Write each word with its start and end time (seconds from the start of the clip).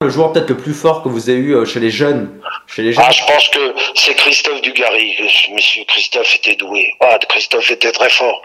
Le 0.00 0.10
joueur 0.10 0.32
peut-être 0.32 0.50
le 0.50 0.56
plus 0.56 0.74
fort 0.74 1.02
que 1.02 1.08
vous 1.08 1.28
avez 1.28 1.40
eu 1.40 1.56
euh, 1.56 1.64
chez 1.64 1.80
les 1.80 1.90
jeunes 1.90 2.40
chez 2.68 2.82
les 2.82 2.92
jeunes. 2.92 3.04
Ah, 3.04 3.10
je 3.10 3.24
pense 3.24 3.48
que 3.48 3.74
c'est 3.96 4.14
Christophe 4.14 4.60
Dugarry. 4.62 5.16
Monsieur 5.52 5.82
Christophe 5.88 6.36
était 6.36 6.54
doué. 6.54 6.92
Ah, 7.00 7.18
Christophe 7.28 7.68
était 7.72 7.90
très 7.90 8.08
fort. 8.08 8.40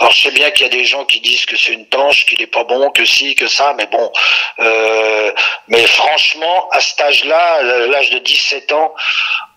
Alors 0.00 0.10
je 0.10 0.22
sais 0.24 0.32
bien 0.32 0.50
qu'il 0.50 0.66
y 0.66 0.68
a 0.68 0.72
des 0.72 0.84
gens 0.84 1.04
qui 1.04 1.20
disent 1.20 1.46
que 1.46 1.56
c'est 1.56 1.72
une 1.74 1.86
tanche, 1.86 2.26
qu'il 2.26 2.42
est 2.42 2.48
pas 2.48 2.64
bon, 2.64 2.90
que 2.90 3.04
si, 3.04 3.36
que 3.36 3.46
ça, 3.46 3.74
mais 3.78 3.86
bon. 3.92 4.10
Euh, 4.58 5.30
mais 5.68 5.86
franchement, 5.86 6.68
à 6.72 6.80
cet 6.80 7.00
âge-là, 7.00 7.38
à 7.60 7.62
l'âge 7.62 8.10
de 8.10 8.18
17 8.18 8.72
ans, 8.72 8.92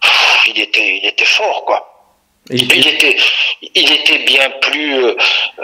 pff, 0.04 0.44
il 0.54 0.62
était, 0.62 1.00
il 1.02 1.08
était 1.08 1.26
fort, 1.26 1.66
quoi. 1.66 1.92
Et- 2.52 2.58
Il 2.58 2.88
était, 2.88 3.18
il 3.74 3.92
était 3.92 4.20
bien 4.20 4.52
plus. 4.62 5.04
euh, 5.06 5.16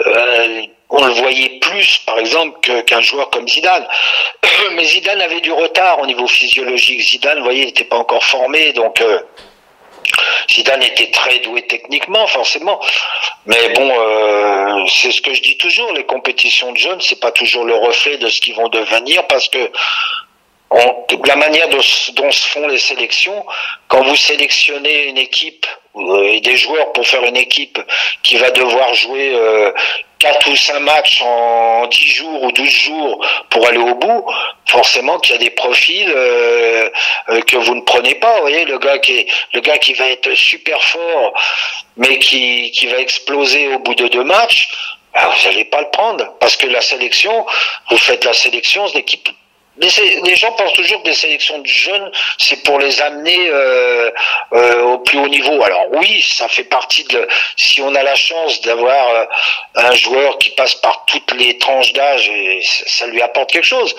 euh, 0.06 0.62
on 0.92 1.04
le 1.04 1.12
voyait 1.14 1.58
plus, 1.60 1.98
par 2.06 2.18
exemple, 2.18 2.60
qu'un 2.84 3.00
joueur 3.00 3.30
comme 3.30 3.48
Zidane. 3.48 3.86
Mais 4.72 4.84
Zidane 4.84 5.20
avait 5.20 5.40
du 5.40 5.50
retard 5.50 6.00
au 6.00 6.06
niveau 6.06 6.26
physiologique. 6.26 7.00
Zidane, 7.00 7.38
vous 7.38 7.44
voyez, 7.44 7.62
il 7.62 7.66
n'était 7.66 7.84
pas 7.84 7.96
encore 7.96 8.24
formé, 8.24 8.72
donc. 8.72 9.00
euh, 9.00 9.20
Zidane 10.50 10.82
était 10.82 11.10
très 11.10 11.38
doué 11.38 11.62
techniquement, 11.62 12.26
forcément. 12.26 12.80
Mais 13.46 13.70
bon, 13.70 13.90
euh, 13.90 14.84
c'est 14.86 15.10
ce 15.10 15.20
que 15.20 15.32
je 15.32 15.42
dis 15.42 15.56
toujours, 15.56 15.92
les 15.92 16.04
compétitions 16.04 16.72
de 16.72 16.76
jeunes, 16.76 17.00
c'est 17.00 17.20
pas 17.20 17.32
toujours 17.32 17.64
le 17.64 17.74
reflet 17.76 18.18
de 18.18 18.28
ce 18.28 18.40
qu'ils 18.40 18.54
vont 18.54 18.68
devenir, 18.68 19.26
parce 19.26 19.48
que 19.48 19.70
la 21.26 21.36
manière 21.36 21.68
dont, 21.68 21.80
se 21.80 22.48
font 22.48 22.66
les 22.66 22.78
sélections, 22.78 23.44
quand 23.88 24.02
vous 24.02 24.16
sélectionnez 24.16 25.04
une 25.04 25.18
équipe 25.18 25.66
et 25.94 26.40
des 26.40 26.56
joueurs 26.56 26.92
pour 26.92 27.06
faire 27.06 27.24
une 27.24 27.36
équipe 27.36 27.78
qui 28.22 28.36
va 28.36 28.50
devoir 28.50 28.94
jouer 28.94 29.32
euh, 29.34 29.72
4 30.18 30.50
ou 30.50 30.56
5 30.56 30.80
matchs 30.80 31.22
en 31.22 31.86
10 31.86 31.98
jours 31.98 32.42
ou 32.44 32.52
12 32.52 32.68
jours 32.68 33.26
pour 33.50 33.66
aller 33.66 33.78
au 33.78 33.94
bout, 33.96 34.24
forcément 34.66 35.18
qu'il 35.18 35.34
y 35.34 35.38
a 35.38 35.40
des 35.40 35.50
profils 35.50 36.10
euh, 36.14 36.88
euh, 37.28 37.40
que 37.42 37.56
vous 37.56 37.74
ne 37.74 37.82
prenez 37.82 38.14
pas. 38.14 38.36
Vous 38.36 38.42
voyez, 38.42 38.64
le 38.64 38.78
gars 38.78 38.98
qui 38.98 39.18
est, 39.18 39.26
le 39.52 39.60
gars 39.60 39.78
qui 39.78 39.92
va 39.94 40.06
être 40.06 40.32
super 40.34 40.82
fort, 40.82 41.34
mais 41.96 42.18
qui, 42.18 42.70
qui 42.70 42.86
va 42.86 42.98
exploser 42.98 43.74
au 43.74 43.80
bout 43.80 43.94
de 43.94 44.08
deux 44.08 44.24
matchs, 44.24 44.70
ben, 45.12 45.28
vous 45.28 45.48
n'allez 45.48 45.64
pas 45.64 45.80
le 45.80 45.90
prendre. 45.90 46.32
Parce 46.40 46.56
que 46.56 46.66
la 46.68 46.80
sélection, 46.80 47.44
vous 47.90 47.98
faites 47.98 48.24
la 48.24 48.32
sélection, 48.32 48.86
l'équipe 48.94 49.28
les, 49.78 50.36
gens 50.36 50.52
pensent 50.52 50.72
toujours 50.74 51.02
que 51.02 51.08
les 51.08 51.14
sélections 51.14 51.58
de 51.58 51.66
jeunes, 51.66 52.10
c'est 52.38 52.62
pour 52.62 52.78
les 52.78 53.00
amener 53.00 53.48
euh, 53.48 54.10
euh, 54.52 54.82
au 54.82 54.98
plus 54.98 55.18
haut 55.18 55.28
niveau. 55.28 55.62
Alors 55.62 55.86
oui, 55.92 56.22
ça 56.22 56.48
fait 56.48 56.64
partie 56.64 57.04
de... 57.04 57.26
Si 57.56 57.80
on 57.80 57.94
a 57.94 58.02
la 58.02 58.14
chance 58.14 58.60
d'avoir 58.62 59.08
euh, 59.10 59.24
un 59.76 59.94
joueur 59.94 60.38
qui 60.38 60.50
passe 60.50 60.74
par 60.74 61.04
toutes 61.06 61.32
les 61.34 61.56
tranches 61.58 61.92
d'âge, 61.94 62.28
et 62.28 62.60
ça 62.62 63.06
lui 63.06 63.22
apporte 63.22 63.50
quelque 63.50 63.64
chose. 63.64 63.94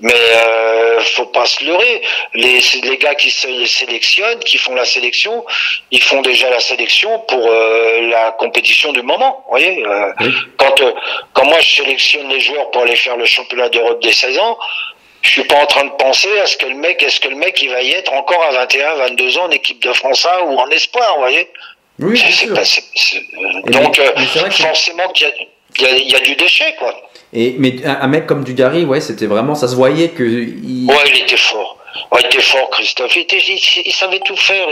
Mais 0.00 0.12
euh, 0.12 1.00
faut 1.00 1.26
pas 1.26 1.46
se 1.46 1.64
leurrer. 1.64 2.02
Les, 2.34 2.60
les 2.82 2.98
gars 2.98 3.14
qui 3.14 3.30
se 3.30 3.64
sélectionnent, 3.64 4.40
qui 4.40 4.58
font 4.58 4.74
la 4.74 4.84
sélection, 4.84 5.44
ils 5.90 6.02
font 6.02 6.20
déjà 6.20 6.50
la 6.50 6.60
sélection 6.60 7.18
pour 7.20 7.46
euh, 7.48 8.08
la 8.08 8.32
compétition 8.32 8.92
du 8.92 9.02
moment. 9.02 9.44
Vous 9.46 9.50
voyez 9.50 9.84
euh, 9.86 10.12
Oui. 10.20 10.34
quand, 10.58 10.80
euh, 10.82 10.92
quand 11.32 11.46
moi 11.46 11.58
je 11.60 11.76
sélectionne 11.82 12.28
les 12.28 12.40
joueurs 12.40 12.70
pour 12.70 12.82
aller 12.82 12.96
faire 12.96 13.16
le 13.16 13.24
championnat 13.24 13.68
d'Europe 13.70 14.02
des 14.02 14.12
16 14.12 14.38
ans, 14.38 14.58
je 15.26 15.32
suis 15.32 15.44
pas 15.44 15.56
en 15.56 15.66
train 15.66 15.84
de 15.84 15.90
penser 15.98 16.28
à 16.42 16.46
ce 16.46 16.56
que 16.56 16.66
le 16.66 16.76
mec, 16.76 17.02
est-ce 17.02 17.20
que 17.20 17.28
le 17.28 17.36
mec 17.36 17.60
il 17.62 17.70
va 17.70 17.82
y 17.82 17.90
être 17.92 18.12
encore 18.12 18.42
à 18.42 18.52
21, 18.52 18.94
22 18.94 19.38
ans 19.38 19.44
en 19.46 19.50
équipe 19.50 19.82
de 19.82 19.92
France 19.92 20.24
A 20.26 20.44
ou 20.44 20.56
en 20.58 20.68
espoir, 20.70 21.14
vous 21.14 21.20
voyez? 21.20 21.48
Oui, 21.98 22.18
C'est- 22.18 22.48
pas- 22.48 23.70
Donc 23.70 23.98
mais- 23.98 24.04
euh, 24.06 24.12
mais 24.18 24.24
c'est 24.32 24.38
vrai 24.40 24.48
que 24.50 24.54
forcément 24.56 25.08
qu'il 25.12 25.26
y 25.80 25.84
a, 25.86 25.96
y, 25.96 26.08
y 26.08 26.20
du 26.22 26.36
déchet 26.36 26.74
quoi. 26.78 26.94
Et, 27.32 27.56
mais 27.58 27.74
un, 27.84 27.98
un 28.02 28.06
mec 28.06 28.26
comme 28.26 28.44
Dugarry, 28.44 28.84
ouais, 28.84 29.00
c'était 29.00 29.26
vraiment, 29.26 29.54
ça 29.54 29.66
se 29.68 29.74
voyait 29.74 30.10
que 30.10 30.22
il- 30.22 30.86
Ouais, 30.88 30.94
il 31.14 31.22
était 31.22 31.36
fort. 31.36 31.78
Il 32.12 32.26
était 32.26 32.40
fort, 32.40 32.70
Christophe. 32.70 33.14
Il, 33.16 33.92
savait 33.92 34.20
tout 34.20 34.36
faire. 34.36 34.68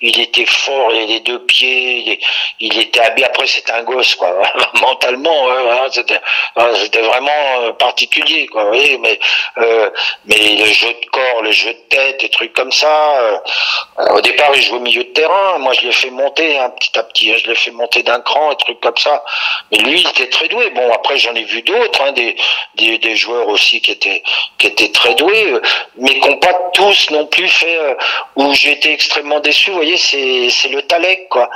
Il, 0.00 0.20
était 0.20 0.46
fort. 0.46 0.92
Il 0.92 0.96
avait 0.96 1.06
les 1.06 1.20
deux 1.20 1.44
pieds. 1.44 2.20
Il, 2.60 2.78
était 2.78 3.00
habillé. 3.00 3.26
Après, 3.26 3.46
c'était 3.46 3.72
un 3.72 3.82
gosse, 3.82 4.14
quoi. 4.14 4.34
Mentalement, 4.80 5.44
ouais, 5.46 5.88
c'était, 5.90 6.20
ouais, 6.56 6.74
c'était 6.76 7.02
vraiment 7.02 7.60
euh, 7.60 7.72
particulier, 7.72 8.46
quoi. 8.46 8.70
Mais, 8.70 9.18
euh, 9.58 9.90
le 10.26 10.64
jeu 10.66 10.88
de 10.88 11.06
corps, 11.10 11.42
le 11.42 11.52
jeu 11.52 11.72
de 11.72 11.78
tête, 11.88 12.20
des 12.20 12.28
trucs 12.28 12.52
comme 12.52 12.72
ça. 12.72 13.20
euh, 13.20 14.14
au 14.14 14.20
départ, 14.20 14.50
il 14.54 14.62
jouait 14.62 14.78
au 14.78 14.80
milieu 14.80 15.04
de 15.04 15.10
terrain. 15.10 15.58
Moi, 15.58 15.72
je 15.74 15.82
l'ai 15.82 15.92
fait 15.92 16.10
monter, 16.10 16.58
hein, 16.58 16.70
petit 16.78 16.98
à 16.98 17.02
petit. 17.02 17.32
hein, 17.32 17.36
je 17.42 17.48
l'ai 17.48 17.54
fait 17.54 17.70
monter 17.70 18.02
d'un 18.02 18.20
cran, 18.20 18.50
des 18.50 18.56
trucs 18.56 18.80
comme 18.80 18.96
ça. 18.96 19.22
Mais 19.70 19.78
lui, 19.78 20.00
il 20.00 20.08
était 20.08 20.28
très 20.28 20.48
doué. 20.48 20.70
Bon, 20.70 20.92
après, 20.92 21.18
j'en 21.18 21.34
ai 21.34 21.44
vu 21.44 21.62
d'autres, 21.62 22.02
hein, 22.02 22.12
des, 22.12 22.36
des, 22.76 23.16
joueurs 23.16 23.48
aussi 23.48 23.80
qui 23.80 23.90
étaient, 23.92 24.22
qui 24.58 24.68
étaient 24.68 24.92
très 24.92 25.14
doués, 25.14 25.54
mais 25.96 26.18
qui 26.20 26.28
tous 26.72 27.10
non 27.10 27.26
plus 27.26 27.48
fait. 27.48 27.78
euh, 27.78 27.94
où 28.36 28.52
j'ai 28.54 28.72
été 28.72 28.92
extrêmement 28.92 29.40
déçu. 29.40 29.70
Vous 29.70 29.76
voyez, 29.76 29.96
c'est, 29.96 30.68
le 30.68 30.82
Talek, 30.82 31.28
quoi. 31.28 31.48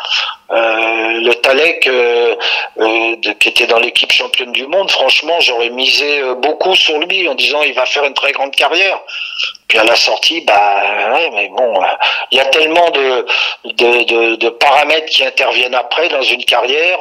Euh, 0.51 1.21
le 1.21 1.35
Talek 1.37 1.87
euh, 1.87 2.37
euh, 2.79 3.17
qui 3.41 3.49
était 3.49 3.67
dans 3.67 3.79
l'équipe 3.79 4.13
championne 4.13 4.53
du 4.53 4.67
monde. 4.67 4.91
Franchement, 4.91 5.39
j'aurais 5.41 5.71
misé 5.71 6.23
beaucoup 6.37 6.75
sur 6.75 6.99
lui 6.99 7.29
en 7.29 7.35
disant 7.35 7.63
il 7.63 7.75
va 7.75 7.87
faire 7.87 8.05
une 8.05 8.15
très 8.15 8.33
grande 8.33 8.55
carrière. 8.55 9.01
Puis 9.69 9.79
à 9.79 9.85
la 9.85 9.97
sortie, 9.97 10.43
bah 10.43 10.83
ouais, 11.15 11.31
mais 11.35 11.49
bon, 11.49 11.75
il 12.31 12.39
y 12.39 12.41
a 12.41 12.45
tellement 12.47 12.91
de 12.91 14.49
paramètres 14.51 15.07
qui 15.07 15.25
interviennent 15.25 15.75
après 15.75 16.09
dans 16.09 16.23
une 16.23 16.45
carrière. 16.45 16.99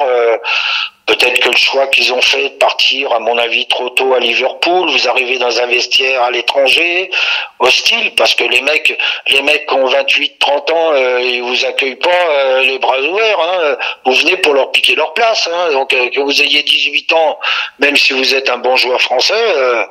Peut-être 1.06 1.38
que 1.40 1.50
le 1.50 1.56
choix 1.56 1.86
qu'ils 1.88 2.12
ont 2.14 2.20
fait 2.22 2.44
de 2.48 2.54
partir, 2.54 3.12
à 3.12 3.18
mon 3.18 3.36
avis, 3.36 3.66
trop 3.68 3.90
tôt 3.90 4.14
à 4.14 4.20
Liverpool, 4.20 4.88
vous 4.90 5.06
arrivez 5.08 5.38
dans 5.38 5.60
un 5.60 5.66
vestiaire 5.66 6.22
à 6.22 6.30
l'étranger, 6.30 7.10
hostile, 7.58 8.14
parce 8.16 8.34
que 8.34 8.44
les 8.44 8.62
mecs, 8.62 8.98
les 9.28 9.42
mecs 9.42 9.66
qui 9.66 9.74
ont 9.74 9.84
28, 9.86 10.38
30 10.38 10.70
ans, 10.70 10.92
euh, 10.92 11.20
ils 11.20 11.42
vous 11.42 11.64
accueillent 11.66 11.96
pas 11.96 12.08
euh, 12.30 12.60
les 12.62 12.78
bras 12.78 12.98
ouverts. 13.00 13.38
Hein, 13.40 13.76
vous 14.06 14.12
venez 14.12 14.38
pour 14.38 14.54
leur 14.54 14.70
piquer 14.72 14.94
leur 14.94 15.12
place. 15.12 15.46
Hein, 15.52 15.72
donc 15.72 15.92
euh, 15.92 16.08
que 16.08 16.20
vous 16.20 16.40
ayez 16.40 16.62
18 16.62 17.12
ans, 17.12 17.38
même 17.80 17.96
si 17.96 18.14
vous 18.14 18.34
êtes 18.34 18.48
un 18.48 18.58
bon 18.58 18.76
joueur 18.76 19.00
français, 19.02 19.34
euh, 19.34 19.84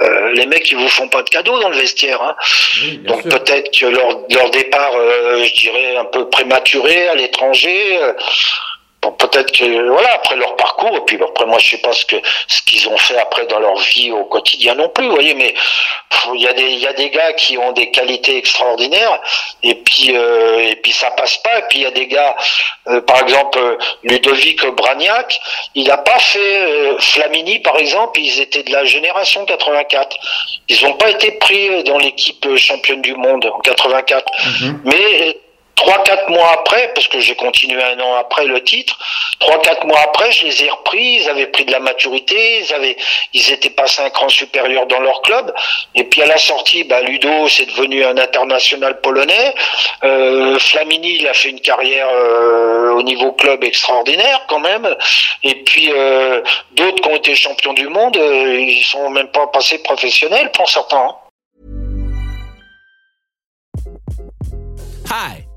euh, 0.00 0.32
les 0.32 0.46
mecs 0.46 0.70
ils 0.70 0.76
vous 0.76 0.88
font 0.88 1.08
pas 1.08 1.22
de 1.22 1.28
cadeaux 1.28 1.58
dans 1.58 1.68
le 1.70 1.76
vestiaire. 1.76 2.22
Hein. 2.22 2.34
Oui, 2.82 2.98
Donc 3.04 3.22
peut-être 3.24 3.78
que 3.78 3.86
leur, 3.86 4.20
leur 4.30 4.50
départ, 4.50 4.92
euh, 4.94 5.44
je 5.44 5.52
dirais, 5.54 5.96
un 5.96 6.04
peu 6.06 6.28
prématuré 6.30 7.08
à 7.08 7.14
l'étranger. 7.14 7.98
euh, 8.00 8.12
bon, 9.06 9.12
peut-être 9.12 9.52
que 9.52 9.88
voilà 9.88 10.14
après 10.14 10.36
leur 10.36 10.56
parcours 10.56 10.96
et 10.96 11.00
puis 11.06 11.18
après 11.22 11.46
moi 11.46 11.58
je 11.58 11.70
sais 11.70 11.78
pas 11.78 11.92
ce 11.92 12.04
que 12.04 12.16
ce 12.48 12.62
qu'ils 12.62 12.88
ont 12.88 12.96
fait 12.98 13.18
après 13.18 13.46
dans 13.46 13.58
leur 13.58 13.78
vie 13.78 14.10
au 14.10 14.24
quotidien 14.24 14.74
non 14.74 14.88
plus 14.88 15.06
vous 15.06 15.14
voyez 15.14 15.34
mais 15.34 15.54
il 16.34 16.40
y 16.40 16.48
a 16.48 16.52
des 16.52 16.62
il 16.70 16.78
y 16.78 16.86
a 16.86 16.92
des 16.92 17.10
gars 17.10 17.32
qui 17.34 17.56
ont 17.58 17.72
des 17.72 17.90
qualités 17.90 18.36
extraordinaires 18.36 19.20
et 19.62 19.74
puis 19.76 20.16
euh, 20.16 20.70
et 20.70 20.76
puis 20.76 20.92
ça 20.92 21.10
passe 21.12 21.36
pas 21.38 21.58
et 21.58 21.62
puis 21.68 21.78
il 21.78 21.82
y 21.82 21.86
a 21.86 21.90
des 21.90 22.06
gars 22.06 22.36
euh, 22.88 23.00
par 23.02 23.22
exemple 23.22 23.58
euh, 23.58 23.76
Ludovic 24.02 24.64
Bragnac 24.66 25.38
il 25.74 25.90
a 25.90 25.98
pas 25.98 26.18
fait 26.18 26.60
euh, 26.60 26.98
Flamini 26.98 27.60
par 27.60 27.76
exemple 27.78 28.18
ils 28.20 28.40
étaient 28.40 28.62
de 28.62 28.72
la 28.72 28.84
génération 28.84 29.44
84 29.44 30.16
ils 30.68 30.84
ont 30.86 30.94
pas 30.94 31.10
été 31.10 31.32
pris 31.32 31.84
dans 31.84 31.98
l'équipe 31.98 32.46
championne 32.56 33.02
du 33.02 33.14
monde 33.14 33.46
en 33.46 33.60
84 33.60 34.24
Mhm. 34.46 34.80
mais 34.84 35.36
trois 35.76 36.02
quatre 36.02 36.28
mois 36.28 36.50
après, 36.52 36.90
parce 36.94 37.06
que 37.06 37.20
j'ai 37.20 37.36
continué 37.36 37.82
un 37.82 38.00
an 38.00 38.14
après 38.14 38.46
le 38.46 38.62
titre, 38.64 38.98
trois 39.38 39.60
quatre 39.60 39.86
mois 39.86 40.00
après, 40.00 40.32
je 40.32 40.46
les 40.46 40.64
ai 40.64 40.70
repris. 40.70 41.18
Ils 41.20 41.28
avaient 41.28 41.46
pris 41.46 41.64
de 41.64 41.72
la 41.72 41.80
maturité, 41.80 42.60
ils 42.60 42.72
avaient, 42.74 42.96
ils 43.32 43.52
étaient 43.52 43.70
passés 43.70 44.02
un 44.02 44.10
cran 44.10 44.28
supérieur 44.28 44.86
dans 44.86 45.00
leur 45.00 45.22
club. 45.22 45.54
Et 45.94 46.04
puis 46.04 46.22
à 46.22 46.26
la 46.26 46.38
sortie, 46.38 46.84
bah, 46.84 47.02
Ludo, 47.02 47.48
c'est 47.48 47.66
devenu 47.66 48.04
un 48.04 48.16
international 48.16 49.00
polonais. 49.00 49.54
Euh, 50.02 50.58
Flamini, 50.58 51.16
il 51.20 51.28
a 51.28 51.34
fait 51.34 51.50
une 51.50 51.60
carrière 51.60 52.08
euh, 52.10 52.92
au 52.92 53.02
niveau 53.02 53.32
club 53.32 53.62
extraordinaire 53.62 54.40
quand 54.48 54.60
même. 54.60 54.96
Et 55.42 55.56
puis 55.62 55.90
euh, 55.92 56.42
d'autres 56.72 57.02
qui 57.02 57.08
ont 57.08 57.16
été 57.16 57.34
champions 57.34 57.74
du 57.74 57.88
monde, 57.88 58.16
euh, 58.16 58.60
ils 58.60 58.84
sont 58.84 59.10
même 59.10 59.28
pas 59.28 59.46
passés 59.48 59.78
professionnels 59.82 60.50
pour 60.52 60.68
certains. 60.68 60.96
hein. 60.96 61.16
Hi, 65.08 65.45